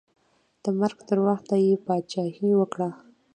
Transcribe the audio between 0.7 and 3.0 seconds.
مرګ تر وخته یې پاچاهي وکړه.